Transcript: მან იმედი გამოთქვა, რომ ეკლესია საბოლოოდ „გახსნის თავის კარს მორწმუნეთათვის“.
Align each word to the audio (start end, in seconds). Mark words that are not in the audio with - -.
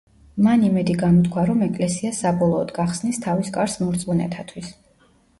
მან 0.45 0.61
იმედი 0.67 0.93
გამოთქვა, 1.01 1.41
რომ 1.49 1.59
ეკლესია 1.65 2.13
საბოლოოდ 2.19 2.71
„გახსნის 2.77 3.19
თავის 3.25 3.51
კარს 3.59 3.75
მორწმუნეთათვის“. 3.83 4.73